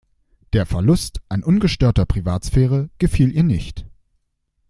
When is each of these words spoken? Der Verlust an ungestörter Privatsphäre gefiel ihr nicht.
Der 0.53 0.65
Verlust 0.65 1.21
an 1.29 1.43
ungestörter 1.43 2.07
Privatsphäre 2.07 2.89
gefiel 2.97 3.31
ihr 3.31 3.43
nicht. 3.43 3.85